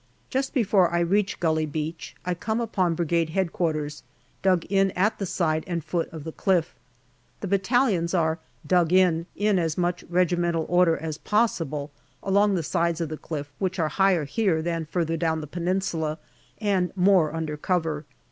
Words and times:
Just 0.31 0.55
before 0.55 0.89
I 0.91 0.97
reach 1.01 1.39
Gully 1.39 1.67
Beach 1.67 2.15
I 2.25 2.33
come 2.33 2.59
upon 2.59 2.95
Brigade 2.95 3.33
H.Q. 3.37 3.89
dug 4.41 4.65
in 4.65 4.89
at 4.95 5.19
the 5.19 5.27
side 5.27 5.63
and 5.67 5.83
foot 5.83 6.09
of 6.11 6.23
the 6.23 6.31
cliff. 6.31 6.73
The 7.41 7.47
battalions 7.47 8.15
are" 8.15 8.39
dug 8.75 8.91
in" 8.91 9.27
in 9.35 9.59
as 9.59 9.77
much 9.77 10.03
regimental 10.09 10.65
order 10.67 10.97
as 10.97 11.19
possible 11.19 11.91
along 12.23 12.55
the 12.55 12.63
sides 12.63 12.99
of 12.99 13.09
the 13.09 13.15
cliff, 13.17 13.53
which 13.59 13.77
are 13.77 13.89
higher 13.89 14.25
here 14.25 14.63
than 14.63 14.87
further 14.87 15.17
down 15.17 15.39
the 15.39 15.45
Peninsula, 15.45 16.17
and 16.59 16.91
more 16.97 17.35
under 17.35 17.55
cover. 17.55 18.05